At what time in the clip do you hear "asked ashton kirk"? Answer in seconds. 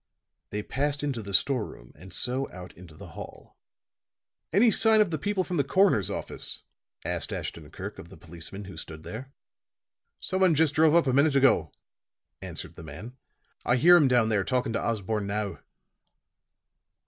7.05-7.99